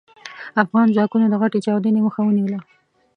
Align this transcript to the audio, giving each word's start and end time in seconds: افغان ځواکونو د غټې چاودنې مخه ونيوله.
افغان 0.63 0.87
ځواکونو 0.95 1.25
د 1.29 1.35
غټې 1.41 1.59
چاودنې 1.65 1.99
مخه 2.05 2.19
ونيوله. 2.23 2.59